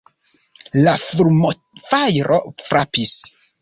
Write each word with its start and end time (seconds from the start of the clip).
La 0.87 0.95
fulmofajro 1.03 2.43
frapis. 2.69 3.19